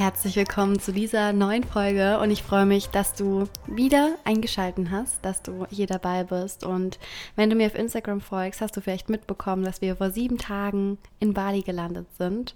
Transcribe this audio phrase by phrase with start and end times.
[0.00, 5.22] Herzlich willkommen zu dieser neuen Folge und ich freue mich, dass du wieder eingeschalten hast,
[5.22, 6.64] dass du hier dabei bist.
[6.64, 6.98] Und
[7.36, 10.96] wenn du mir auf Instagram folgst, hast du vielleicht mitbekommen, dass wir vor sieben Tagen
[11.18, 12.54] in Bali gelandet sind.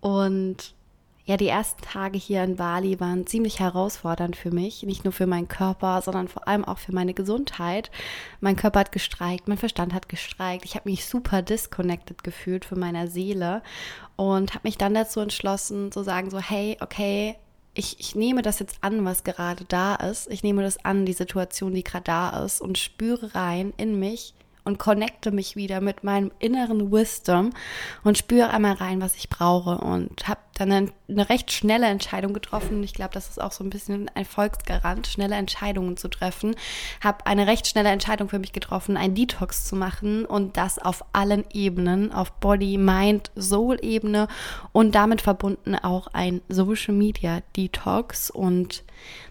[0.00, 0.72] Und
[1.24, 4.82] ja, die ersten Tage hier in Bali waren ziemlich herausfordernd für mich.
[4.82, 7.90] Nicht nur für meinen Körper, sondern vor allem auch für meine Gesundheit.
[8.40, 10.64] Mein Körper hat gestreikt, mein Verstand hat gestreikt.
[10.64, 13.62] Ich habe mich super disconnected gefühlt von meiner Seele
[14.16, 17.36] und habe mich dann dazu entschlossen, zu sagen so, hey, okay,
[17.74, 20.28] ich, ich nehme das jetzt an, was gerade da ist.
[20.30, 24.34] Ich nehme das an, die Situation, die gerade da ist und spüre rein in mich,
[24.64, 27.50] und connecte mich wieder mit meinem inneren Wisdom
[28.04, 32.32] und spüre einmal rein, was ich brauche und habe dann eine, eine, recht schnelle Entscheidung
[32.32, 32.82] getroffen.
[32.82, 36.54] Ich glaube, das ist auch so ein bisschen ein Erfolgsgarant, schnelle Entscheidungen zu treffen.
[37.00, 41.04] Habe eine recht schnelle Entscheidung für mich getroffen, ein Detox zu machen und das auf
[41.12, 44.28] allen Ebenen, auf Body, Mind, Soul-Ebene
[44.72, 48.84] und damit verbunden auch ein Social Media Detox und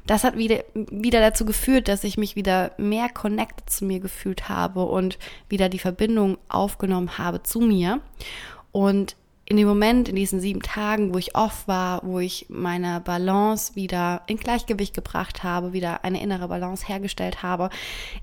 [0.06, 4.50] das hat wieder, wieder dazu geführt, dass ich mich wieder mehr connected zu mir gefühlt
[4.50, 5.20] habe und
[5.50, 8.02] wieder die Verbindung aufgenommen habe zu mir.
[8.72, 9.16] Und
[9.50, 13.76] in dem Moment, in diesen sieben Tagen, wo ich off war, wo ich meine Balance
[13.76, 17.72] wieder in Gleichgewicht gebracht habe, wieder eine innere Balance hergestellt habe,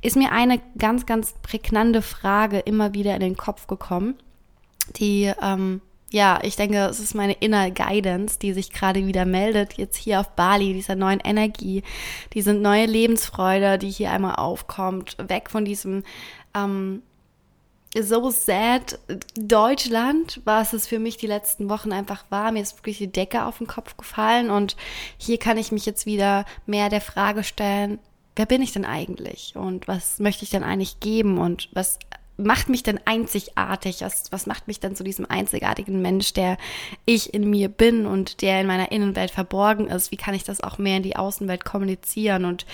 [0.03, 4.15] ist mir eine ganz, ganz prägnante Frage immer wieder in den Kopf gekommen,
[4.97, 5.81] die ähm,
[6.13, 10.21] ja, ich denke, es ist meine Inner Guidance, die sich gerade wieder meldet, jetzt hier
[10.21, 11.83] auf Bali, dieser neuen Energie,
[12.33, 16.05] diese neue Lebensfreude, die hier einmal aufkommt, weg von diesem
[16.55, 17.03] ähm,
[18.03, 18.99] so sad
[19.39, 22.53] Deutschland, was es für mich die letzten Wochen einfach war.
[22.53, 24.77] Mir ist wirklich die Decke auf den Kopf gefallen und
[25.19, 27.99] hier kann ich mich jetzt wieder mehr der Frage stellen,
[28.35, 31.99] wer bin ich denn eigentlich und was möchte ich denn eigentlich geben und was
[32.37, 34.01] macht mich denn einzigartig?
[34.01, 36.59] Was, was macht mich denn zu diesem einzigartigen Mensch, der
[37.05, 40.11] ich in mir bin und der in meiner Innenwelt verborgen ist?
[40.11, 42.45] Wie kann ich das auch mehr in die Außenwelt kommunizieren?
[42.45, 42.67] Und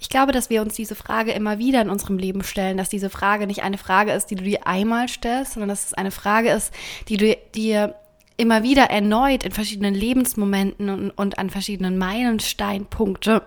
[0.00, 3.10] ich glaube, dass wir uns diese Frage immer wieder in unserem Leben stellen, dass diese
[3.10, 6.50] Frage nicht eine Frage ist, die du dir einmal stellst, sondern dass es eine Frage
[6.50, 6.72] ist,
[7.08, 7.94] die du dir
[8.36, 13.42] immer wieder erneut in verschiedenen Lebensmomenten und, und an verschiedenen Meilensteinpunkte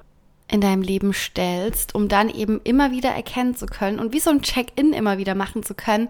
[0.53, 4.29] in deinem Leben stellst, um dann eben immer wieder erkennen zu können und wie so
[4.29, 6.09] ein Check-in immer wieder machen zu können,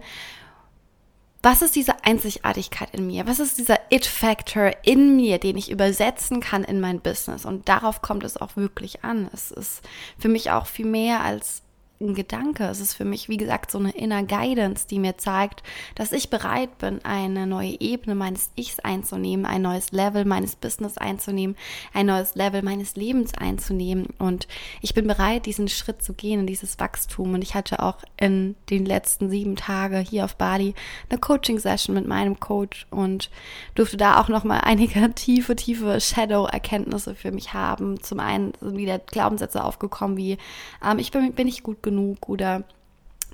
[1.41, 3.25] was ist diese Einzigartigkeit in mir?
[3.25, 7.45] Was ist dieser It-Factor in mir, den ich übersetzen kann in mein Business?
[7.45, 9.29] Und darauf kommt es auch wirklich an.
[9.33, 9.81] Es ist
[10.17, 11.62] für mich auch viel mehr als
[12.03, 12.65] ein Gedanke.
[12.65, 15.63] Es ist für mich, wie gesagt, so eine Inner Guidance, die mir zeigt,
[15.95, 20.97] dass ich bereit bin, eine neue Ebene meines Ichs einzunehmen, ein neues Level meines Business
[20.97, 21.55] einzunehmen,
[21.93, 24.07] ein neues Level meines Lebens einzunehmen.
[24.19, 24.47] Und
[24.81, 27.33] ich bin bereit, diesen Schritt zu gehen in dieses Wachstum.
[27.33, 30.75] Und ich hatte auch in den letzten sieben Tagen hier auf Bali
[31.09, 33.29] eine Coaching-Session mit meinem Coach und
[33.75, 38.01] durfte da auch nochmal einige tiefe, tiefe Shadow-Erkenntnisse für mich haben.
[38.03, 40.37] Zum einen sind wieder Glaubenssätze aufgekommen, wie
[40.85, 41.92] ähm, ich bin, bin ich gut genug
[42.27, 42.63] oder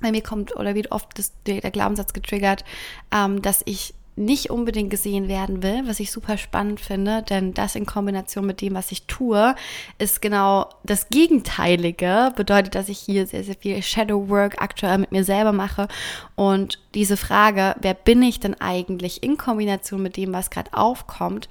[0.00, 2.64] bei mir kommt oder wird oft das, der, der Glaubenssatz getriggert,
[3.12, 7.74] ähm, dass ich nicht unbedingt gesehen werden will, was ich super spannend finde, denn das
[7.74, 9.54] in Kombination mit dem, was ich tue,
[9.98, 12.32] ist genau das Gegenteilige.
[12.36, 15.88] Bedeutet, dass ich hier sehr, sehr viel Shadow Work aktuell mit mir selber mache
[16.36, 21.48] und diese Frage, wer bin ich denn eigentlich in Kombination mit dem, was gerade aufkommt,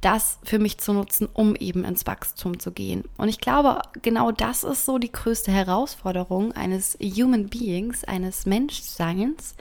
[0.00, 3.04] das für mich zu nutzen, um eben ins Wachstum zu gehen.
[3.18, 9.54] Und ich glaube, genau das ist so die größte Herausforderung eines Human Beings, eines Menschseins,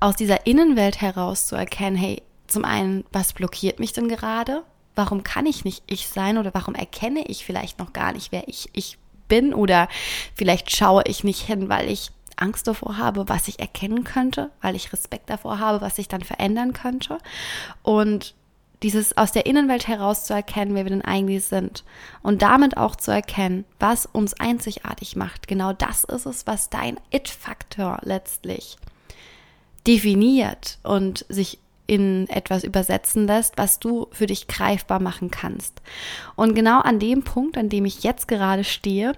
[0.00, 4.64] aus dieser Innenwelt heraus zu erkennen, hey, zum einen, was blockiert mich denn gerade?
[4.94, 8.48] Warum kann ich nicht ich sein oder warum erkenne ich vielleicht noch gar nicht, wer
[8.48, 8.98] ich, ich
[9.28, 9.88] bin oder
[10.34, 14.74] vielleicht schaue ich nicht hin, weil ich Angst davor habe, was ich erkennen könnte, weil
[14.74, 17.18] ich Respekt davor habe, was sich dann verändern könnte.
[17.82, 18.34] Und
[18.82, 21.84] dieses aus der Innenwelt heraus zu erkennen, wer wir denn eigentlich sind
[22.22, 25.48] und damit auch zu erkennen, was uns einzigartig macht.
[25.48, 28.76] Genau das ist es, was dein It-Faktor letztlich
[29.86, 35.82] definiert und sich in etwas übersetzen lässt, was du für dich greifbar machen kannst.
[36.36, 39.14] Und genau an dem Punkt, an dem ich jetzt gerade stehe,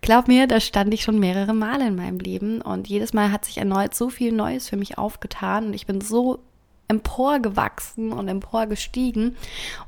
[0.00, 3.44] glaub mir, da stand ich schon mehrere Male in meinem Leben und jedes Mal hat
[3.44, 6.40] sich erneut so viel Neues für mich aufgetan und ich bin so
[6.90, 9.36] emporgewachsen und emporgestiegen.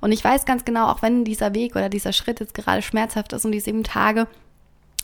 [0.00, 3.32] Und ich weiß ganz genau, auch wenn dieser Weg oder dieser Schritt jetzt gerade schmerzhaft
[3.32, 4.26] ist und die sieben Tage,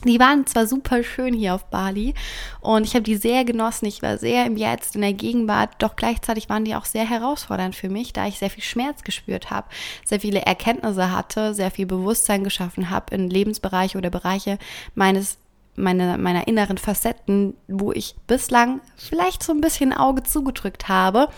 [0.05, 2.13] die waren zwar super schön hier auf Bali
[2.61, 3.85] und ich habe die sehr genossen.
[3.85, 7.75] Ich war sehr im Jetzt, in der Gegenwart, doch gleichzeitig waren die auch sehr herausfordernd
[7.75, 9.67] für mich, da ich sehr viel Schmerz gespürt habe,
[10.05, 14.57] sehr viele Erkenntnisse hatte, sehr viel Bewusstsein geschaffen habe in Lebensbereiche oder Bereiche
[14.95, 15.37] meines
[15.75, 21.29] meine, meiner inneren Facetten, wo ich bislang vielleicht so ein bisschen Auge zugedrückt habe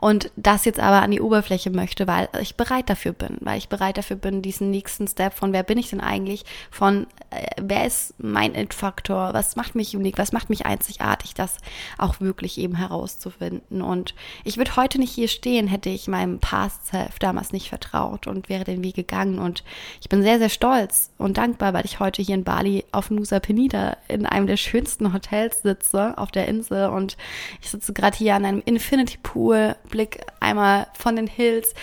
[0.00, 3.68] und das jetzt aber an die Oberfläche möchte, weil ich bereit dafür bin, weil ich
[3.68, 7.86] bereit dafür bin, diesen nächsten Step von wer bin ich denn eigentlich, von äh, wer
[7.86, 11.56] ist mein It-Faktor, was macht mich unique, was macht mich einzigartig, das
[11.96, 13.82] auch wirklich eben herauszufinden.
[13.82, 18.26] Und ich würde heute nicht hier stehen, hätte ich meinem Past Self damals nicht vertraut
[18.26, 19.38] und wäre den Weg gegangen.
[19.38, 19.62] Und
[20.00, 23.38] ich bin sehr, sehr stolz und dankbar, weil ich heute hier in Bali auf Nusa
[23.40, 27.16] Penida in einem der schönsten Hotels sitze auf der Insel und
[27.60, 31.74] ich sitze gerade hier an einem Infinity Pool, Blick einmal von den Hills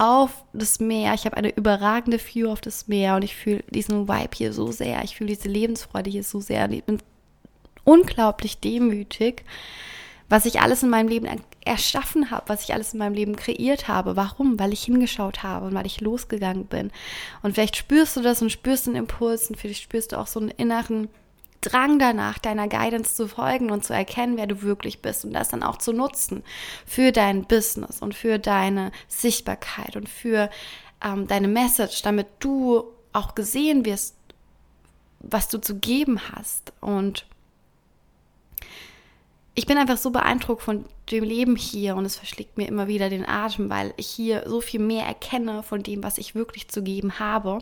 [0.00, 1.12] auf das Meer.
[1.12, 4.72] Ich habe eine überragende View auf das Meer und ich fühle diesen Vibe hier so
[4.72, 5.04] sehr.
[5.04, 6.70] Ich fühle diese Lebensfreude hier so sehr.
[6.70, 7.02] Ich bin
[7.84, 9.44] unglaublich demütig,
[10.30, 11.28] was ich alles in meinem Leben
[11.66, 14.16] erschaffen habe, was ich alles in meinem Leben kreiert habe.
[14.16, 14.58] Warum?
[14.58, 16.90] Weil ich hingeschaut habe und weil ich losgegangen bin.
[17.42, 20.40] Und vielleicht spürst du das und spürst den Impuls und vielleicht spürst du auch so
[20.40, 21.08] einen inneren
[21.60, 25.48] Drang danach, deiner Guidance zu folgen und zu erkennen, wer du wirklich bist und das
[25.48, 26.42] dann auch zu nutzen
[26.86, 30.48] für dein Business und für deine Sichtbarkeit und für
[31.04, 34.14] ähm, deine Message, damit du auch gesehen wirst,
[35.20, 36.72] was du zu geben hast.
[36.80, 37.26] Und
[39.54, 43.10] ich bin einfach so beeindruckt von dem Leben hier und es verschlägt mir immer wieder
[43.10, 46.82] den Atem, weil ich hier so viel mehr erkenne von dem, was ich wirklich zu
[46.82, 47.58] geben habe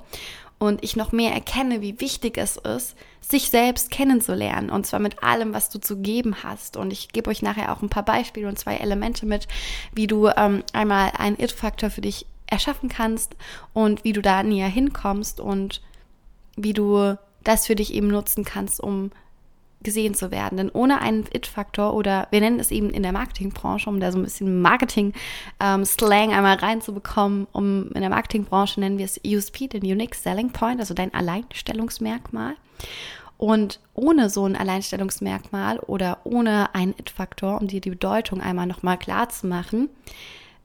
[0.58, 5.22] und ich noch mehr erkenne, wie wichtig es ist, sich selbst kennenzulernen und zwar mit
[5.22, 6.76] allem, was du zu geben hast.
[6.76, 9.46] Und ich gebe euch nachher auch ein paar Beispiele und zwei Elemente mit,
[9.92, 13.36] wie du ähm, einmal einen It-Faktor für dich erschaffen kannst
[13.74, 15.82] und wie du da näher hinkommst und
[16.56, 19.10] wie du das für dich eben nutzen kannst, um
[19.82, 20.56] gesehen zu werden.
[20.56, 24.18] Denn ohne einen It-Faktor oder wir nennen es eben in der Marketingbranche, um da so
[24.18, 29.82] ein bisschen Marketing-Slang ähm, einmal reinzubekommen, um in der Marketingbranche nennen wir es USP, den
[29.82, 32.54] Unique Selling Point, also dein Alleinstellungsmerkmal.
[33.36, 38.98] Und ohne so ein Alleinstellungsmerkmal oder ohne einen It-Faktor, um dir die Bedeutung einmal nochmal
[38.98, 39.88] klar zu machen,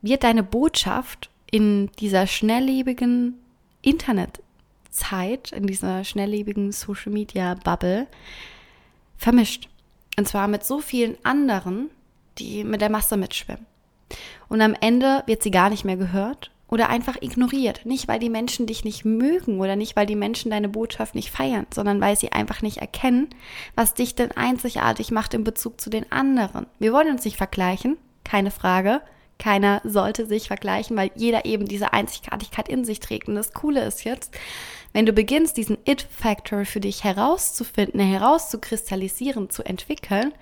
[0.02, 3.36] wird deine Botschaft in dieser schnelllebigen
[3.84, 8.08] Internetzeit, in dieser schnelllebigen Social Media Bubble,
[9.24, 9.70] vermischt.
[10.18, 11.90] Und zwar mit so vielen anderen,
[12.38, 13.66] die mit der Masse mitschwimmen.
[14.48, 17.86] Und am Ende wird sie gar nicht mehr gehört oder einfach ignoriert.
[17.86, 21.32] Nicht, weil die Menschen dich nicht mögen oder nicht, weil die Menschen deine Botschaft nicht
[21.32, 23.30] feiern, sondern weil sie einfach nicht erkennen,
[23.76, 26.68] was dich denn einzigartig macht in Bezug zu den anderen.
[26.80, 29.02] Wir wollen uns nicht vergleichen, keine Frage.
[29.40, 33.28] Keiner sollte sich vergleichen, weil jeder eben diese Einzigartigkeit in sich trägt.
[33.28, 34.34] Und das Coole ist jetzt,
[34.94, 40.34] wenn du beginnst, diesen It-Factor für dich herauszufinden, herauszukristallisieren, zu entwickeln,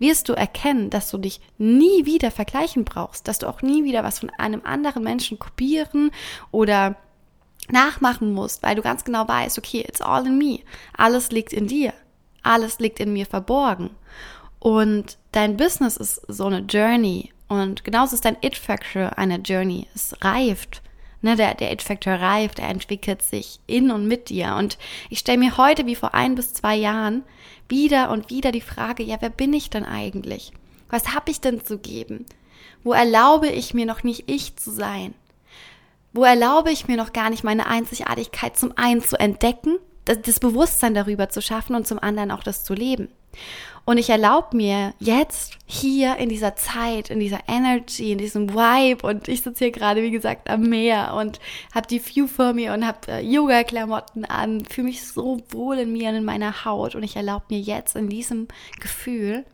[0.00, 4.02] wirst du erkennen, dass du dich nie wieder vergleichen brauchst, dass du auch nie wieder
[4.02, 6.10] was von einem anderen Menschen kopieren
[6.50, 6.96] oder
[7.70, 10.60] nachmachen musst, weil du ganz genau weißt, okay, it's all in me.
[10.96, 11.92] Alles liegt in dir.
[12.42, 13.90] Alles liegt in mir verborgen.
[14.58, 17.31] Und dein Business ist so eine Journey.
[17.60, 19.86] Und genauso ist dein It-Factor eine Journey.
[19.94, 20.82] Es reift
[21.22, 24.56] ne, der, der It-Factor reift, er entwickelt sich in und mit dir.
[24.56, 24.76] Und
[25.08, 27.24] ich stelle mir heute, wie vor ein bis zwei Jahren,
[27.68, 30.52] wieder und wieder die Frage, ja, wer bin ich denn eigentlich?
[30.90, 32.26] Was habe ich denn zu geben?
[32.84, 35.14] Wo erlaube ich mir noch nicht ich zu sein?
[36.12, 40.94] Wo erlaube ich mir noch gar nicht meine Einzigartigkeit zum einen zu entdecken, das Bewusstsein
[40.94, 43.08] darüber zu schaffen und zum anderen auch das zu leben?
[43.84, 49.04] Und ich erlaube mir jetzt hier in dieser Zeit, in dieser Energy, in diesem Vibe
[49.04, 51.40] und ich sitze hier gerade, wie gesagt, am Meer und
[51.74, 55.92] habe die View vor mir und habe äh, Yoga-Klamotten an, fühle mich so wohl in
[55.92, 56.94] mir und in meiner Haut.
[56.94, 58.46] Und ich erlaube mir jetzt in diesem
[58.80, 59.44] Gefühl,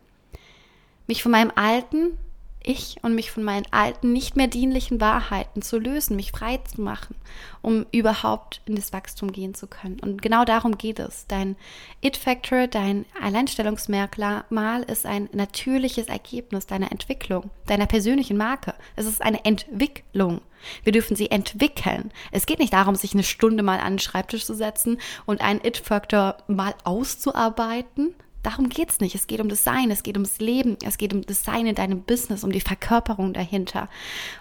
[1.07, 2.19] mich von meinem alten
[2.63, 6.81] ich und mich von meinen alten, nicht mehr dienlichen Wahrheiten zu lösen, mich frei zu
[6.81, 7.15] machen,
[7.61, 9.99] um überhaupt in das Wachstum gehen zu können.
[9.99, 11.25] Und genau darum geht es.
[11.27, 11.55] Dein
[12.01, 18.73] It-Factor, dein Alleinstellungsmerkmal ist ein natürliches Ergebnis deiner Entwicklung, deiner persönlichen Marke.
[18.95, 20.41] Es ist eine Entwicklung.
[20.83, 22.11] Wir dürfen sie entwickeln.
[22.31, 25.63] Es geht nicht darum, sich eine Stunde mal an den Schreibtisch zu setzen und einen
[25.63, 28.13] It-Factor mal auszuarbeiten,
[28.43, 29.15] Darum geht es nicht.
[29.15, 31.75] Es geht um das Sein, es geht ums Leben, es geht um das Sein in
[31.75, 33.89] deinem Business, um die Verkörperung dahinter.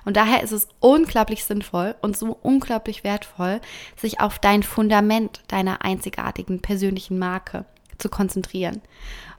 [0.05, 3.61] Und daher ist es unglaublich sinnvoll und so unglaublich wertvoll,
[3.97, 7.65] sich auf dein Fundament deiner einzigartigen persönlichen Marke
[7.99, 8.83] zu konzentrieren.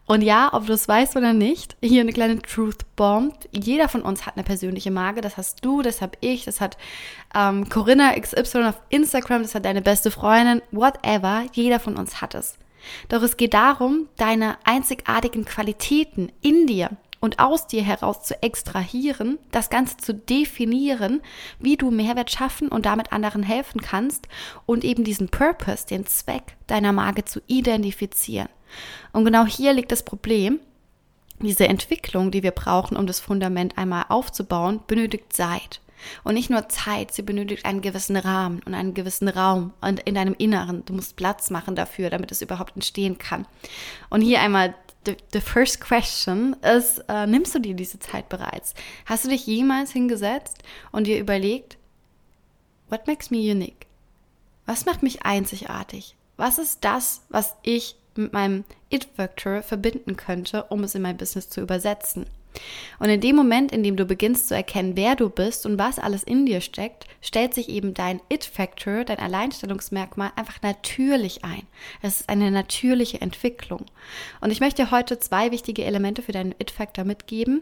[0.10, 3.36] Und ja, ob du es weißt oder nicht, hier eine kleine Truth Bomb.
[3.51, 5.22] Jeder von uns hat eine persönliche Marke.
[5.22, 6.78] Das hast du, das habe ich, das hat
[7.36, 11.46] ähm, Corinna XY auf Instagram, das hat deine beste Freundin, whatever.
[11.54, 12.58] Jeder von uns hat es.
[13.07, 19.38] Doch es geht darum, deine einzigartigen Qualitäten in dir und aus dir heraus zu extrahieren,
[19.51, 21.21] das Ganze zu definieren,
[21.59, 24.27] wie du Mehrwert schaffen und damit anderen helfen kannst
[24.65, 28.50] und eben diesen Purpose, den Zweck deiner Marke zu identifizieren.
[29.12, 30.59] Und genau hier liegt das Problem.
[31.41, 35.81] Diese Entwicklung, die wir brauchen, um das Fundament einmal aufzubauen, benötigt Zeit.
[36.24, 40.15] Und nicht nur Zeit, sie benötigt einen gewissen Rahmen und einen gewissen Raum und in
[40.15, 40.86] deinem Inneren.
[40.86, 43.46] Du musst Platz machen dafür, damit es überhaupt entstehen kann.
[44.10, 44.75] Und hier einmal
[45.06, 48.74] the, the first question ist, äh, nimmst du dir diese Zeit bereits?
[49.06, 51.77] Hast du dich jemals hingesetzt und dir überlegt,
[52.89, 53.88] what makes me unique?
[54.65, 56.15] Was macht mich einzigartig?
[56.38, 61.50] Was ist das, was ich mit meinem It-Factor verbinden könnte, um es in mein Business
[61.50, 62.25] zu übersetzen.
[63.00, 66.00] Und in dem Moment, in dem du beginnst zu erkennen, wer du bist und was
[66.00, 71.63] alles in dir steckt, stellt sich eben dein It-Factor, dein Alleinstellungsmerkmal einfach natürlich ein.
[72.01, 73.86] Es ist eine natürliche Entwicklung.
[74.41, 77.62] Und ich möchte heute zwei wichtige Elemente für deinen It-Factor mitgeben.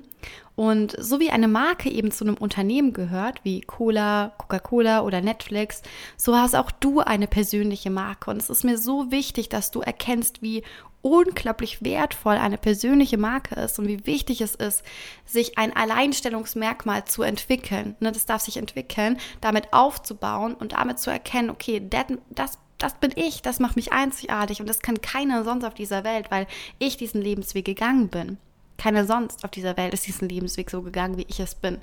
[0.56, 5.84] Und so wie eine Marke eben zu einem Unternehmen gehört, wie Cola, Coca-Cola oder Netflix,
[6.16, 8.32] so hast auch du eine persönliche Marke.
[8.32, 10.64] Und es ist mir so wichtig, dass du erkennst, wie
[11.02, 14.84] unglaublich wertvoll eine persönliche Marke ist und wie wichtig es ist,
[15.26, 17.96] sich ein Alleinstellungsmerkmal zu entwickeln.
[18.00, 21.82] Ne, das darf sich entwickeln, damit aufzubauen und damit zu erkennen, okay,
[22.30, 26.04] das das bin ich, das macht mich einzigartig und das kann keiner sonst auf dieser
[26.04, 26.46] Welt, weil
[26.78, 28.38] ich diesen Lebensweg gegangen bin.
[28.78, 31.80] Keiner sonst auf dieser Welt ist diesen Lebensweg so gegangen, wie ich es bin.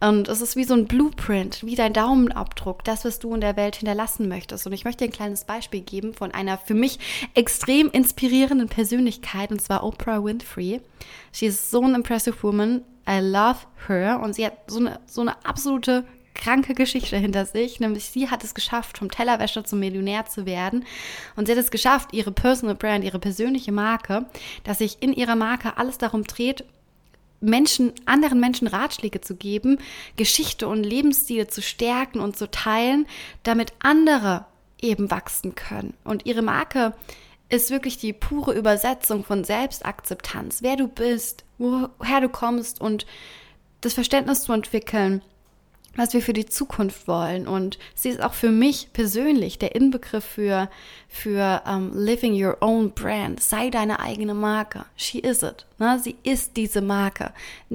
[0.00, 3.56] Und es ist wie so ein Blueprint, wie dein Daumenabdruck, das, was du in der
[3.56, 4.66] Welt hinterlassen möchtest.
[4.66, 6.98] Und ich möchte dir ein kleines Beispiel geben von einer für mich
[7.34, 10.80] extrem inspirierenden Persönlichkeit, und zwar Oprah Winfrey.
[11.32, 12.82] She is so an impressive woman.
[13.08, 14.20] I love her.
[14.22, 18.44] Und sie hat so eine, so eine absolute kranke Geschichte hinter sich, nämlich sie hat
[18.44, 20.84] es geschafft, vom Tellerwäscher zum Millionär zu werden.
[21.36, 24.26] Und sie hat es geschafft, ihre Personal Brand, ihre persönliche Marke,
[24.64, 26.64] dass sich in ihrer Marke alles darum dreht,
[27.40, 29.78] Menschen, anderen Menschen Ratschläge zu geben,
[30.16, 33.06] Geschichte und Lebensstile zu stärken und zu teilen,
[33.42, 34.46] damit andere
[34.80, 35.94] eben wachsen können.
[36.04, 36.94] Und ihre Marke
[37.48, 43.06] ist wirklich die pure Übersetzung von Selbstakzeptanz, wer du bist, woher du kommst und
[43.80, 45.22] das Verständnis zu entwickeln,
[45.96, 47.46] was wir für die Zukunft wollen.
[47.46, 50.68] Und sie ist auch für mich persönlich der Inbegriff für,
[51.08, 53.40] für um, living your own brand.
[53.40, 54.84] Sei deine eigene Marke.
[54.96, 55.66] She is it.
[55.78, 55.98] Ne?
[56.02, 57.32] Sie ist diese Marke.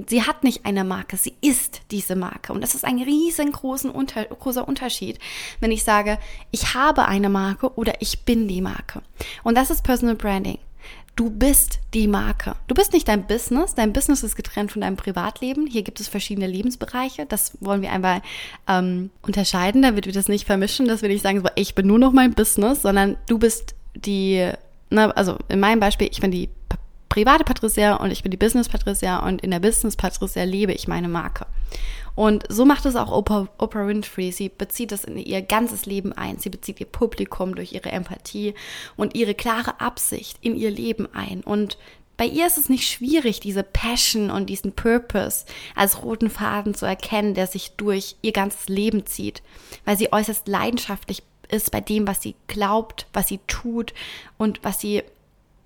[0.07, 2.53] Sie hat nicht eine Marke, sie ist diese Marke.
[2.53, 5.19] Und das ist ein riesengroßer Unter großer Unterschied,
[5.59, 6.17] wenn ich sage,
[6.51, 9.01] ich habe eine Marke oder ich bin die Marke.
[9.43, 10.59] Und das ist Personal Branding.
[11.19, 12.55] Du bist die Marke.
[12.67, 13.75] Du bist nicht dein Business.
[13.75, 15.67] Dein Business ist getrennt von deinem Privatleben.
[15.67, 17.25] Hier gibt es verschiedene Lebensbereiche.
[17.25, 18.21] Das wollen wir einmal
[18.69, 20.88] ähm, unterscheiden, damit wir das nicht vermischen.
[20.88, 24.49] Das will ich sagen, so, ich bin nur noch mein Business, sondern du bist die,
[24.91, 26.47] na, also in meinem Beispiel, ich bin die
[27.09, 30.88] private Patricia und ich bin die Business Patricia und in der Business Patricia lebe ich
[30.88, 31.47] meine Marke.
[32.19, 34.33] Und so macht es auch Oprah, Oprah Winfrey.
[34.33, 36.38] Sie bezieht das in ihr ganzes Leben ein.
[36.38, 38.55] Sie bezieht ihr Publikum durch ihre Empathie
[38.97, 41.39] und ihre klare Absicht in ihr Leben ein.
[41.39, 41.77] Und
[42.17, 45.45] bei ihr ist es nicht schwierig, diese Passion und diesen Purpose
[45.77, 49.41] als roten Faden zu erkennen, der sich durch ihr ganzes Leben zieht,
[49.85, 53.93] weil sie äußerst leidenschaftlich ist bei dem, was sie glaubt, was sie tut
[54.38, 55.03] und was sie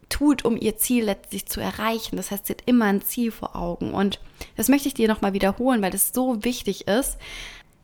[0.10, 2.17] tut, um ihr Ziel letztlich zu erreichen.
[2.17, 3.93] Das heißt, sie hat immer ein Ziel vor Augen.
[3.93, 4.19] Und
[4.55, 7.17] das möchte ich dir nochmal wiederholen, weil das so wichtig ist.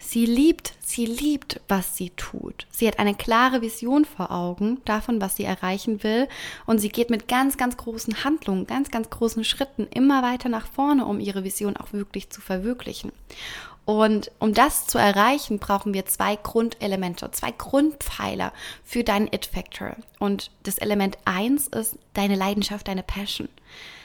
[0.01, 2.67] Sie liebt, sie liebt, was sie tut.
[2.71, 6.29] Sie hat eine klare Vision vor Augen davon, was sie erreichen will.
[6.65, 10.67] Und sie geht mit ganz, ganz großen Handlungen, ganz, ganz großen Schritten immer weiter nach
[10.67, 13.11] vorne, um ihre Vision auch wirklich zu verwirklichen.
[13.85, 19.95] Und um das zu erreichen, brauchen wir zwei Grundelemente, zwei Grundpfeiler für deinen It-Factor.
[20.19, 23.49] Und das Element eins ist deine Leidenschaft, deine Passion.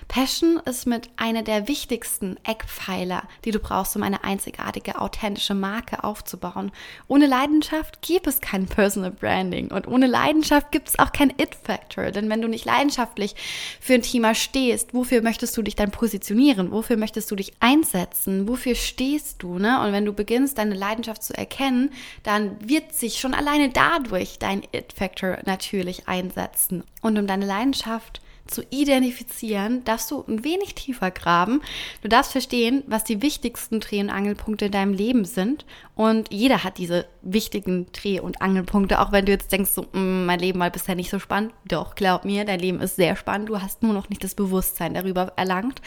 [0.09, 6.05] Passion ist mit einer der wichtigsten Eckpfeiler, die du brauchst, um eine einzigartige, authentische Marke
[6.05, 6.73] aufzubauen.
[7.09, 12.11] Ohne Leidenschaft gibt es kein Personal Branding und ohne Leidenschaft gibt es auch kein It-Factor.
[12.11, 13.35] Denn wenn du nicht leidenschaftlich
[13.81, 16.71] für ein Thema stehst, wofür möchtest du dich dann positionieren?
[16.71, 18.49] Wofür möchtest du dich einsetzen?
[18.49, 19.59] Wofür stehst du?
[19.59, 19.81] Ne?
[19.81, 21.91] Und wenn du beginnst, deine Leidenschaft zu erkennen,
[22.23, 26.85] dann wird sich schon alleine dadurch dein It-Factor natürlich einsetzen.
[27.03, 31.63] Und um deine Leidenschaft zu identifizieren, darfst du ein wenig tiefer graben.
[32.03, 35.65] Du darfst verstehen, was die wichtigsten Dreh- und Angelpunkte in deinem Leben sind
[35.97, 40.27] Und jeder hat diese wichtigen Dreh- und Angelpunkte, auch wenn du jetzt denkst, so, mm,
[40.27, 41.53] mein Leben war bisher nicht so spannend.
[41.67, 43.49] Doch, glaub mir, dein Leben ist sehr spannend.
[43.49, 45.81] Du hast nur noch nicht das Bewusstsein darüber erlangt.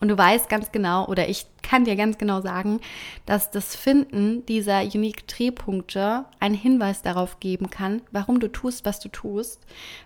[0.00, 2.80] Und du weißt ganz genau, oder ich kann dir ganz genau sagen,
[3.26, 8.98] dass das Finden dieser unique Drehpunkte einen Hinweis darauf geben kann, warum du tust, was
[8.98, 9.60] du tust,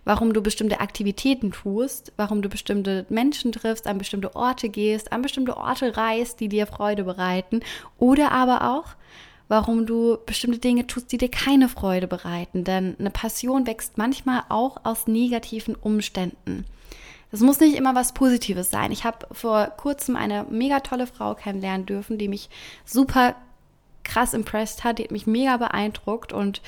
[0.04, 5.22] warum du bestimmte Aktivitäten tust, warum du bestimmte Menschen triffst, an bestimmte Orte gehst, an
[5.22, 7.60] bestimmte Orte reist, die dir Freude bereiten
[7.98, 8.94] oder aber auch,
[9.48, 12.64] warum du bestimmte Dinge tust, die dir keine Freude bereiten.
[12.64, 16.64] Denn eine Passion wächst manchmal auch aus negativen Umständen.
[17.30, 18.92] Das muss nicht immer was Positives sein.
[18.92, 22.48] Ich habe vor kurzem eine mega tolle Frau kennenlernen dürfen, die mich
[22.84, 23.34] super
[24.04, 26.62] krass impressed hat, die hat mich mega beeindruckt und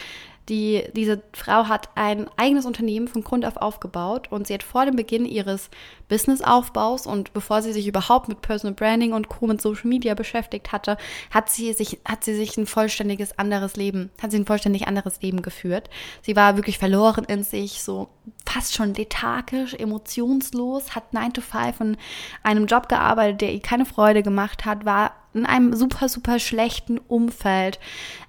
[0.51, 4.85] die, diese Frau hat ein eigenes Unternehmen von Grund auf aufgebaut und sie hat vor
[4.85, 5.71] dem Beginn ihres
[6.09, 9.47] Businessaufbaus und bevor sie sich überhaupt mit Personal Branding und Co.
[9.47, 10.97] mit Social Media beschäftigt hatte,
[11.31, 15.23] hat sie sich, hat sie sich ein vollständiges anderes Leben, hat sie ein vollständig anderes
[15.23, 15.89] Leben geführt.
[16.23, 18.09] Sie war wirklich verloren in sich, so
[18.45, 21.97] fast schon lethargisch, emotionslos, hat 9 to 5 in
[22.43, 26.99] einem Job gearbeitet, der ihr keine Freude gemacht hat, war in einem super, super schlechten
[26.99, 27.79] Umfeld.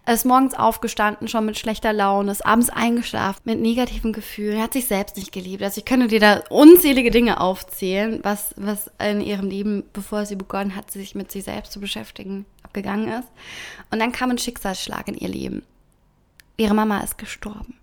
[0.07, 4.85] ist morgens aufgestanden, schon mit schlechter Laune, ist abends eingeschlafen, mit negativen Gefühlen, hat sich
[4.85, 5.63] selbst nicht geliebt.
[5.63, 10.35] Also ich könnte dir da unzählige Dinge aufzählen, was, was in ihrem Leben, bevor sie
[10.35, 13.29] begonnen hat, sich mit sich selbst zu beschäftigen, abgegangen ist.
[13.89, 15.63] Und dann kam ein Schicksalsschlag in ihr Leben.
[16.57, 17.75] Ihre Mama ist gestorben.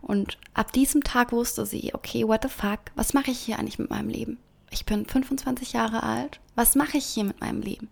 [0.00, 3.78] Und ab diesem Tag wusste sie, okay, what the fuck, was mache ich hier eigentlich
[3.78, 4.38] mit meinem Leben?
[4.70, 6.40] Ich bin 25 Jahre alt.
[6.54, 7.88] Was mache ich hier mit meinem Leben?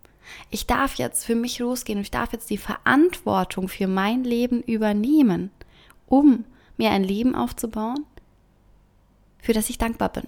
[0.49, 4.61] Ich darf jetzt für mich losgehen und ich darf jetzt die Verantwortung für mein Leben
[4.61, 5.51] übernehmen,
[6.07, 6.45] um
[6.77, 8.05] mir ein Leben aufzubauen,
[9.39, 10.25] für das ich dankbar bin.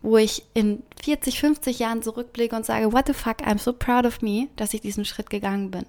[0.00, 4.06] Wo ich in 40, 50 Jahren zurückblicke und sage, what the fuck, I'm so proud
[4.06, 5.86] of me, dass ich diesen Schritt gegangen bin.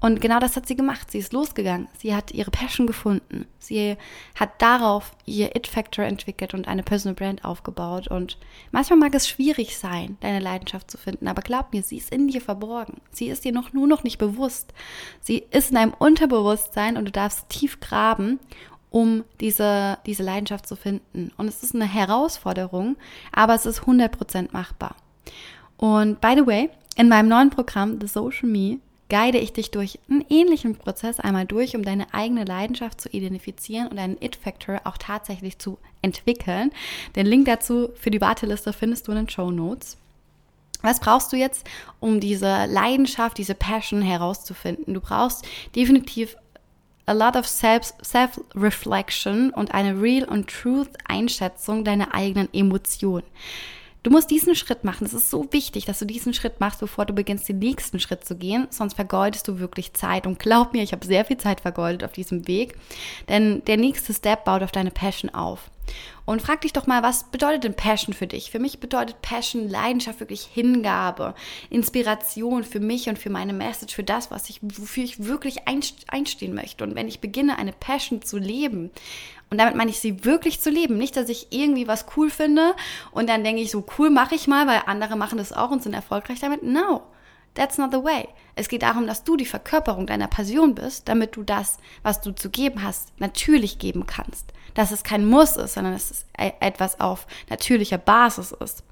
[0.00, 1.10] Und genau das hat sie gemacht.
[1.10, 1.88] Sie ist losgegangen.
[1.98, 3.46] Sie hat ihre Passion gefunden.
[3.58, 3.96] Sie
[4.34, 8.08] hat darauf ihr It-Factor entwickelt und eine Personal Brand aufgebaut.
[8.08, 8.38] Und
[8.72, 11.28] manchmal mag es schwierig sein, deine Leidenschaft zu finden.
[11.28, 13.02] Aber glaub mir, sie ist in dir verborgen.
[13.10, 14.72] Sie ist dir noch nur noch nicht bewusst.
[15.20, 18.40] Sie ist in deinem Unterbewusstsein und du darfst tief graben,
[18.88, 21.30] um diese, diese Leidenschaft zu finden.
[21.36, 22.96] Und es ist eine Herausforderung,
[23.32, 24.96] aber es ist 100% machbar.
[25.76, 28.78] Und by the way, in meinem neuen Programm The Social Me
[29.10, 33.88] guide ich dich durch einen ähnlichen Prozess einmal durch, um deine eigene Leidenschaft zu identifizieren
[33.88, 36.70] und einen It-Factor auch tatsächlich zu entwickeln.
[37.16, 39.98] Den Link dazu für die Warteliste findest du in den Show Notes.
[40.82, 41.66] Was brauchst du jetzt,
[41.98, 44.94] um diese Leidenschaft, diese Passion herauszufinden?
[44.94, 45.44] Du brauchst
[45.76, 46.36] definitiv
[47.04, 53.26] a lot of self-reflection und eine real und truth Einschätzung deiner eigenen Emotionen.
[54.02, 55.04] Du musst diesen Schritt machen.
[55.04, 58.24] Es ist so wichtig, dass du diesen Schritt machst, bevor du beginnst, den nächsten Schritt
[58.24, 58.66] zu gehen.
[58.70, 60.26] Sonst vergeudest du wirklich Zeit.
[60.26, 62.76] Und glaub mir, ich habe sehr viel Zeit vergeudet auf diesem Weg.
[63.28, 65.70] Denn der nächste Step baut auf deine Passion auf.
[66.24, 68.50] Und frag dich doch mal, was bedeutet denn Passion für dich?
[68.50, 71.34] Für mich bedeutet Passion Leidenschaft wirklich Hingabe,
[71.70, 76.54] Inspiration für mich und für meine Message, für das, was ich, wofür ich wirklich einstehen
[76.54, 76.84] möchte.
[76.84, 78.90] Und wenn ich beginne, eine Passion zu leben,
[79.50, 82.74] und damit meine ich sie wirklich zu leben, nicht, dass ich irgendwie was cool finde
[83.10, 85.82] und dann denke ich so, cool mache ich mal, weil andere machen das auch und
[85.82, 86.62] sind erfolgreich damit.
[86.62, 87.02] No.
[87.54, 88.28] That's not the way.
[88.54, 92.30] Es geht darum, dass du die Verkörperung deiner Passion bist, damit du das, was du
[92.30, 94.52] zu geben hast, natürlich geben kannst.
[94.74, 98.82] Dass es kein Muss ist, sondern dass es e-, etwas auf natürlicher Basis ist.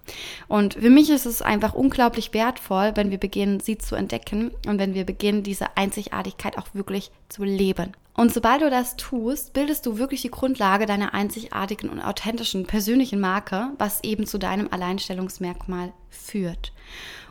[0.49, 4.79] Und für mich ist es einfach unglaublich wertvoll, wenn wir beginnen, sie zu entdecken und
[4.79, 7.93] wenn wir beginnen, diese Einzigartigkeit auch wirklich zu leben.
[8.19, 13.21] Und sobald du das tust, bildest du wirklich die Grundlage deiner einzigartigen und authentischen persönlichen
[13.21, 16.73] Marke, was eben zu deinem Alleinstellungsmerkmal führt.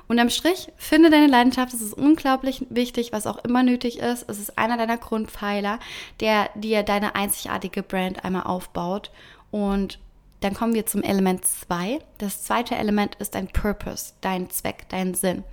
[0.08, 4.30] Unterm Strich, finde deine Leidenschaft, es ist unglaublich wichtig, was auch immer nötig ist.
[4.30, 5.80] Es ist einer deiner Grundpfeiler,
[6.22, 9.12] der dir deine einzigartige Brand einmal aufbaut.
[9.52, 10.00] Und
[10.40, 12.00] dann kommen wir zum Element 2.
[12.20, 15.44] Das zweite Element ist dein Purpose, dein Zweck, dein Sinn.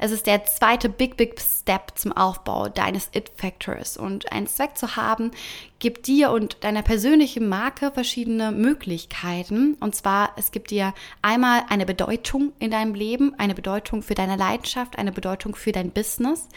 [0.00, 3.96] Es ist der zweite Big, Big Step zum Aufbau deines It-Factors.
[3.96, 5.30] Und einen Zweck zu haben,
[5.78, 9.74] gibt dir und deiner persönlichen Marke verschiedene Möglichkeiten.
[9.80, 14.36] Und zwar, es gibt dir einmal eine Bedeutung in deinem Leben, eine Bedeutung für deine
[14.36, 16.48] Leidenschaft, eine Bedeutung für dein Business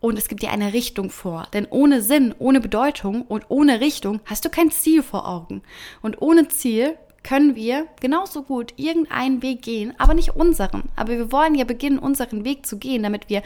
[0.00, 1.46] und es gibt dir eine Richtung vor.
[1.52, 5.62] Denn ohne Sinn, ohne Bedeutung und ohne Richtung hast du kein Ziel vor Augen.
[6.00, 10.84] Und ohne Ziel können wir genauso gut irgendeinen Weg gehen, aber nicht unseren.
[10.96, 13.42] Aber wir wollen ja beginnen, unseren Weg zu gehen, damit wir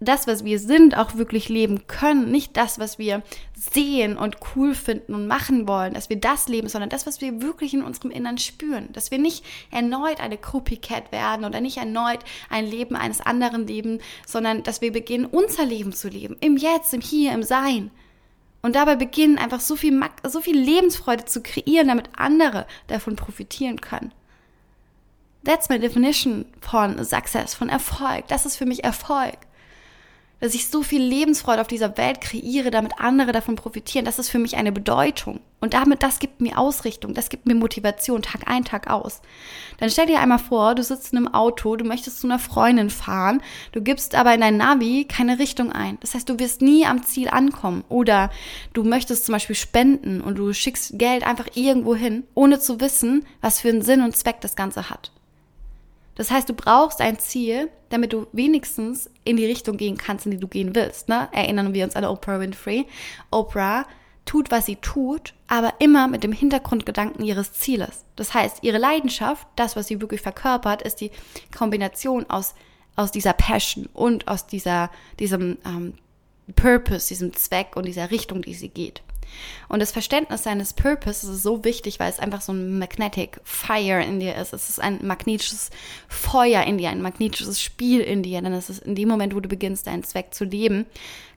[0.00, 2.30] das, was wir sind, auch wirklich leben können.
[2.30, 3.22] Nicht das, was wir
[3.54, 7.40] sehen und cool finden und machen wollen, dass wir das leben, sondern das, was wir
[7.40, 8.88] wirklich in unserem Innern spüren.
[8.92, 14.00] Dass wir nicht erneut eine Copycat werden oder nicht erneut ein Leben eines anderen leben,
[14.26, 16.36] sondern dass wir beginnen, unser Leben zu leben.
[16.40, 17.90] Im Jetzt, im Hier, im Sein.
[18.62, 23.80] Und dabei beginnen einfach so viel, so viel Lebensfreude zu kreieren, damit andere davon profitieren
[23.80, 24.12] können.
[25.44, 28.28] That's my definition von Success, von Erfolg.
[28.28, 29.38] Das ist für mich Erfolg
[30.42, 34.28] dass ich so viel Lebensfreude auf dieser Welt kreiere, damit andere davon profitieren, das ist
[34.28, 35.38] für mich eine Bedeutung.
[35.60, 39.20] Und damit, das gibt mir Ausrichtung, das gibt mir Motivation, Tag ein, Tag aus.
[39.78, 42.90] Dann stell dir einmal vor, du sitzt in einem Auto, du möchtest zu einer Freundin
[42.90, 45.96] fahren, du gibst aber in dein Navi keine Richtung ein.
[46.00, 47.84] Das heißt, du wirst nie am Ziel ankommen.
[47.88, 48.28] Oder
[48.72, 53.24] du möchtest zum Beispiel spenden und du schickst Geld einfach irgendwo hin, ohne zu wissen,
[53.40, 55.12] was für einen Sinn und Zweck das Ganze hat.
[56.14, 60.32] Das heißt, du brauchst ein Ziel, damit du wenigstens in die Richtung gehen kannst, in
[60.32, 61.08] die du gehen willst.
[61.08, 61.28] Ne?
[61.32, 62.86] Erinnern wir uns an Oprah Winfrey.
[63.30, 63.86] Oprah
[64.24, 68.04] tut, was sie tut, aber immer mit dem Hintergrundgedanken ihres Zieles.
[68.16, 71.10] Das heißt, ihre Leidenschaft, das, was sie wirklich verkörpert, ist die
[71.56, 72.54] Kombination aus,
[72.94, 75.94] aus dieser Passion und aus dieser, diesem ähm,
[76.54, 79.02] Purpose, diesem Zweck und dieser Richtung, die sie geht.
[79.68, 84.02] Und das Verständnis seines Purpose ist so wichtig, weil es einfach so ein magnetic fire
[84.02, 84.52] in dir ist.
[84.52, 85.70] Es ist ein magnetisches
[86.08, 88.42] Feuer in dir, ein magnetisches Spiel in dir.
[88.42, 90.86] Denn es ist in dem Moment, wo du beginnst, deinen Zweck zu leben,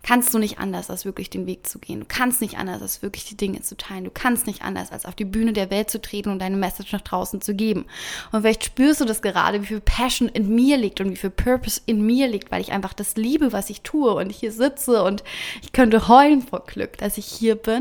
[0.06, 2.02] kannst du nicht anders, als wirklich den Weg zu gehen.
[2.02, 4.04] Du kannst nicht anders, als wirklich die Dinge zu teilen.
[4.04, 6.92] Du kannst nicht anders, als auf die Bühne der Welt zu treten und deine Message
[6.92, 7.86] nach draußen zu geben.
[8.32, 11.32] Und vielleicht spürst du das gerade, wie viel Passion in mir liegt und wie viel
[11.32, 15.04] Purpose in mir liegt, weil ich einfach das liebe, was ich tue und hier sitze
[15.04, 15.24] und
[15.64, 17.75] ich könnte heulen vor Glück, dass ich hier bin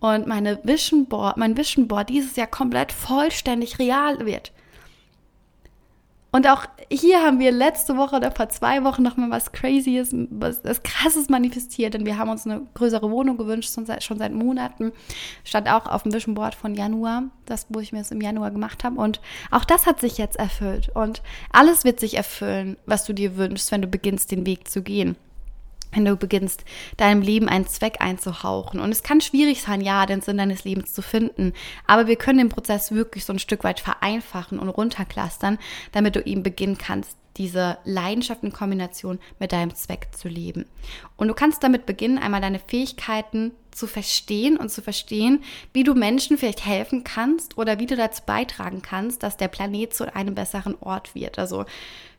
[0.00, 4.52] und meine Vision Board, mein Vision Board dieses Jahr komplett vollständig real wird.
[6.34, 10.64] Und auch hier haben wir letzte Woche oder vor zwei Wochen nochmal was Crazyes, was,
[10.64, 14.32] was Krasses manifestiert, denn wir haben uns eine größere Wohnung gewünscht, schon seit, schon seit
[14.32, 14.90] Monaten.
[15.44, 18.50] Stand auch auf dem Vision Board von Januar, das, wo ich mir es im Januar
[18.50, 19.00] gemacht habe.
[19.00, 19.20] Und
[19.52, 20.88] auch das hat sich jetzt erfüllt.
[20.92, 24.82] Und alles wird sich erfüllen, was du dir wünschst, wenn du beginnst, den Weg zu
[24.82, 25.14] gehen
[25.94, 26.64] wenn du beginnst,
[26.96, 28.80] deinem Leben einen Zweck einzuhauchen.
[28.80, 31.52] Und es kann schwierig sein, ja, den Sinn deines Lebens zu finden.
[31.86, 35.58] Aber wir können den Prozess wirklich so ein Stück weit vereinfachen und runterklastern,
[35.92, 40.66] damit du eben beginnen kannst, diese Leidenschaft in Kombination mit deinem Zweck zu leben.
[41.16, 45.94] Und du kannst damit beginnen, einmal deine Fähigkeiten zu verstehen und zu verstehen, wie du
[45.94, 50.34] Menschen vielleicht helfen kannst oder wie du dazu beitragen kannst, dass der Planet zu einem
[50.34, 51.38] besseren Ort wird.
[51.38, 51.64] Also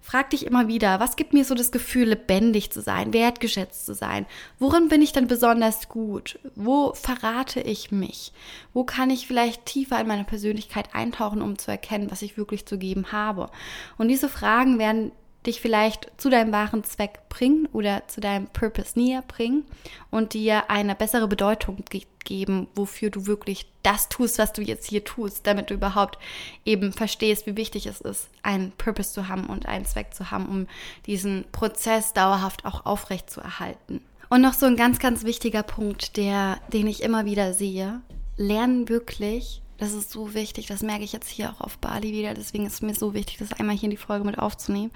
[0.05, 3.95] Frag dich immer wieder, was gibt mir so das Gefühl, lebendig zu sein, wertgeschätzt zu
[3.95, 4.27] sein?
[4.59, 6.37] Worin bin ich denn besonders gut?
[6.53, 8.31] Wo verrate ich mich?
[8.71, 12.67] Wo kann ich vielleicht tiefer in meine Persönlichkeit eintauchen, um zu erkennen, was ich wirklich
[12.67, 13.49] zu geben habe?
[13.97, 15.11] Und diese Fragen werden
[15.45, 19.65] dich vielleicht zu deinem wahren Zweck bringen oder zu deinem Purpose näher bringen
[20.11, 21.83] und dir eine bessere Bedeutung
[22.23, 26.17] geben, wofür du wirklich das tust, was du jetzt hier tust, damit du überhaupt
[26.65, 30.47] eben verstehst, wie wichtig es ist, einen Purpose zu haben und einen Zweck zu haben,
[30.47, 30.67] um
[31.05, 34.01] diesen Prozess dauerhaft auch aufrecht zu erhalten.
[34.29, 38.01] Und noch so ein ganz, ganz wichtiger Punkt, der, den ich immer wieder sehe.
[38.37, 42.33] Lernen wirklich das ist so wichtig, das merke ich jetzt hier auch auf Bali wieder.
[42.33, 44.91] Deswegen ist es mir so wichtig, das einmal hier in die Folge mit aufzunehmen.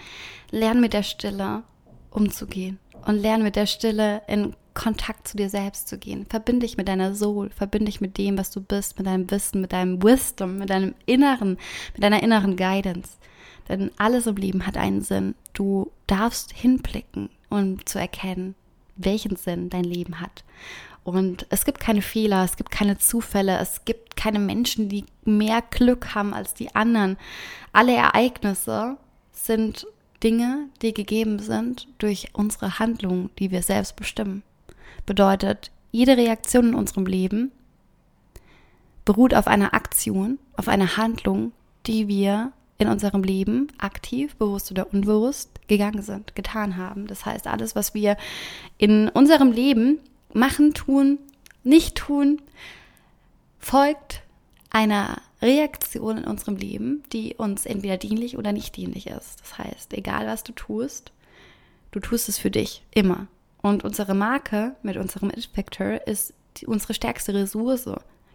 [0.52, 1.64] Lern mit der Stille
[2.12, 6.26] umzugehen und lern mit der Stille in Kontakt zu dir selbst zu gehen.
[6.30, 9.62] Verbinde dich mit deiner Soul, verbinde dich mit dem, was du bist, mit deinem Wissen,
[9.62, 11.58] mit deinem Wisdom, mit deinem inneren,
[11.94, 13.18] mit deiner inneren Guidance.
[13.68, 15.36] Denn alles im Leben hat einen Sinn.
[15.54, 18.56] Du darfst hinblicken, um zu erkennen,
[18.96, 20.44] welchen Sinn dein Leben hat.
[21.16, 25.62] Und es gibt keine Fehler, es gibt keine Zufälle, es gibt keine Menschen, die mehr
[25.70, 27.18] Glück haben als die anderen.
[27.72, 28.98] Alle Ereignisse
[29.32, 29.88] sind
[30.24, 34.44] Dinge, die gegeben sind durch unsere Handlungen, die wir selbst bestimmen.
[35.06, 37.52] Bedeutet, jede Reaktion in unserem Leben
[39.06, 41.52] beruht auf einer Aktion, auf einer Handlung,
[41.88, 47.08] die wir in unserem Leben aktiv, bewusst oder unbewusst gegangen sind, getan haben.
[47.08, 48.18] Das heißt, alles, was wir
[48.78, 50.00] in unserem Leben
[50.34, 51.20] machen, tun,
[51.64, 52.42] nicht tun,
[53.60, 54.22] folgt
[54.70, 59.42] einer Reaktion in unserem Leben, die uns entweder dienlich oder nicht dienlich ist.
[59.42, 61.12] Das heißt, egal was du tust,
[61.92, 63.28] du tust es für dich immer.
[63.62, 67.90] Und unsere Marke mit unserem Infector ist die, unsere stärkste Ressource.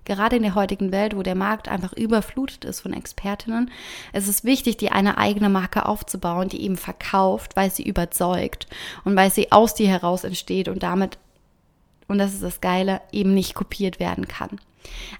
[0.05, 3.71] Gerade in der heutigen Welt, wo der Markt einfach überflutet ist von Expertinnen,
[4.13, 8.67] es ist wichtig, die eine eigene Marke aufzubauen, die eben verkauft, weil sie überzeugt
[9.05, 11.17] und weil sie aus dir heraus entsteht und damit
[12.09, 14.61] und das ist das Geile, eben nicht kopiert werden kann.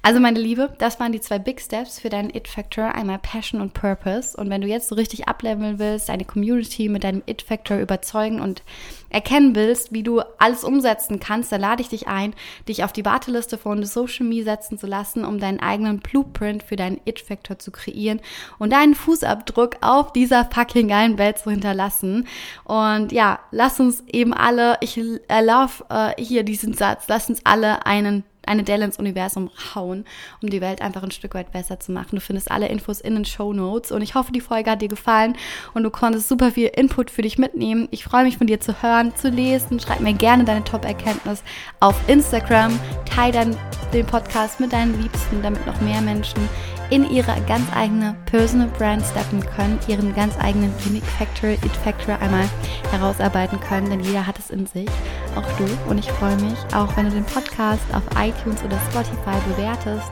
[0.03, 3.73] Also meine Liebe, das waren die zwei Big Steps für deinen It-Factor, einmal Passion und
[3.73, 4.37] Purpose.
[4.37, 8.63] Und wenn du jetzt so richtig ableveln willst, deine Community mit deinem It-Factor überzeugen und
[9.09, 12.35] erkennen willst, wie du alles umsetzen kannst, dann lade ich dich ein,
[12.69, 16.77] dich auf die Warteliste von Social Me setzen zu lassen, um deinen eigenen Blueprint für
[16.77, 18.21] deinen It-Factor zu kreieren
[18.59, 22.27] und deinen Fußabdruck auf dieser fucking geilen Welt zu hinterlassen.
[22.65, 27.87] Und ja, lass uns eben alle, ich erlaube äh, hier diesen Satz, lass uns alle
[27.87, 30.05] einen eine Delle ins Universum hauen,
[30.43, 32.17] um die Welt einfach ein Stück weit besser zu machen.
[32.17, 34.89] Du findest alle Infos in den Show Notes und ich hoffe, die Folge hat dir
[34.89, 35.37] gefallen
[35.75, 37.89] und du konntest super viel Input für dich mitnehmen.
[37.91, 39.81] Ich freue mich von dir zu hören, zu lesen.
[39.81, 41.43] Schreib mir gerne deine Top-Erkenntnis
[41.81, 42.79] auf Instagram.
[43.05, 43.57] Teile
[43.93, 46.49] den Podcast mit deinen Liebsten, damit noch mehr Menschen
[46.91, 52.19] in ihre ganz eigene Personal Brand steppen können, ihren ganz eigenen Unique Factor, It Factor
[52.21, 52.49] einmal
[52.91, 54.89] herausarbeiten können, denn jeder hat es in sich,
[55.37, 55.65] auch du.
[55.91, 60.11] Und ich freue mich, auch wenn du den Podcast auf iTunes oder Spotify bewertest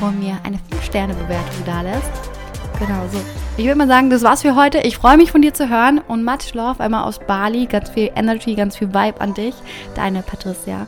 [0.00, 2.30] und mir eine 5-Sterne-Bewertung da lässt.
[2.78, 3.20] Genau so.
[3.56, 4.78] Ich würde mal sagen, das war's für heute.
[4.78, 7.66] Ich freue mich von dir zu hören und much love einmal aus Bali.
[7.66, 9.54] Ganz viel Energy, ganz viel Vibe an dich.
[9.94, 10.86] Deine Patricia.